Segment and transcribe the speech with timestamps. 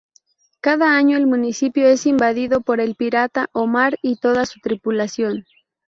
[0.61, 5.45] Cada año el municipio es invadido por el pirata Omar y toda su tripulación.